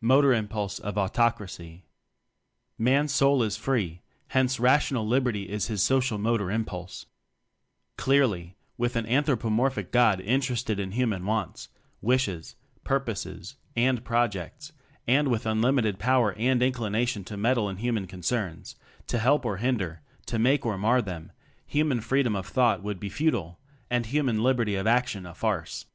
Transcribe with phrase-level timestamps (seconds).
[0.00, 1.82] Motor Impulse of Autocracy.
[2.78, 7.06] Man's soul is free, hence Rational Liberty is his social motor impulse.
[7.96, 14.70] Clearly, with an anthropomorphic "God" interested in human wants, wishes, purposes, and projects,
[15.08, 18.76] and 18 TECHNOCRACY with unlimited power and inclination to meddle in human concerns,
[19.08, 21.32] to help or hinder, to make or mar them;
[21.66, 23.58] human "freedom of thought" would be futile,
[23.90, 25.86] and human "liberty of ac tion" a farce.